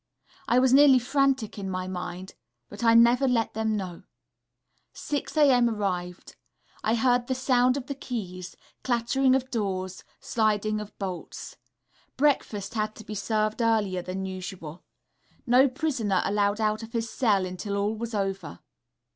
I 0.47 0.57
was 0.57 0.73
nearly 0.73 0.97
frantic 0.97 1.59
in 1.59 1.69
my 1.69 1.87
mind, 1.87 2.33
but 2.69 2.83
I 2.83 2.95
never 2.95 3.27
let 3.27 3.53
them 3.53 3.77
know. 3.77 4.01
6 4.93 5.31
0 5.31 5.45
a.m. 5.49 5.69
arrived. 5.69 6.37
I 6.83 6.95
heard 6.95 7.27
the 7.27 7.35
sound 7.35 7.77
of 7.77 7.85
the 7.85 7.93
keys, 7.93 8.55
clattering 8.83 9.35
of 9.35 9.51
doors, 9.51 10.03
sliding 10.19 10.81
of 10.81 10.97
bolts. 10.97 11.55
Breakfast 12.17 12.73
had 12.73 12.95
to 12.95 13.03
be 13.03 13.13
served 13.13 13.61
earlier 13.61 14.01
than 14.01 14.25
usual. 14.25 14.83
No 15.45 15.67
prisoner 15.69 16.23
allowed 16.25 16.59
out 16.59 16.81
of 16.81 16.93
his 16.93 17.07
cell 17.07 17.45
until 17.45 17.77
all 17.77 17.95
was 17.95 18.15
over. 18.15 18.57